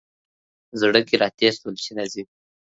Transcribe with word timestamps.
په 0.67 0.75
زړه 0.81 0.99
کي 1.07 1.15
را 1.21 1.27
تېر 1.39 1.53
شول 1.59 1.75
چي 1.83 1.91
راځي! 1.97 2.23